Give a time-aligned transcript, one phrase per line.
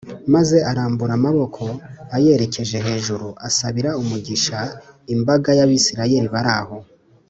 [0.33, 1.63] maze arambura amaboko
[2.15, 4.57] ayerekeje hejuru asabira umugisha
[5.13, 6.77] imbagay’abisirayeli bari aho.